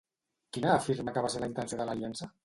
Quina 0.55 0.69
afirma 0.75 1.13
que 1.17 1.23
va 1.25 1.29
ser 1.33 1.41
la 1.43 1.49
intenció 1.51 1.79
de 1.83 1.87
l'aliança? 1.91 2.31